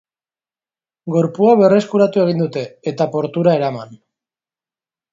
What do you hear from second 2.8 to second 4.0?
eta portura eraman.